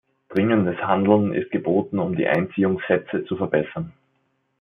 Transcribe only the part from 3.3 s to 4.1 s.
verbessern.